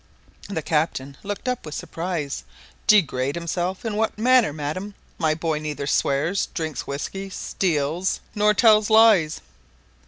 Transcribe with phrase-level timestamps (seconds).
[0.49, 2.43] The captain looked up with surprise.
[2.87, 3.85] "Degrade himself!
[3.85, 4.95] In what manner, madam?
[5.19, 9.41] My boy neither swears, drinks whiskey, steals, nor tells lies."